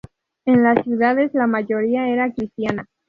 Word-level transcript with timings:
En 0.45 0.63
las 0.63 0.83
ciudades, 0.83 1.29
la 1.35 1.45
mayoría 1.45 2.07
era 2.09 2.33
cristiana. 2.33 2.87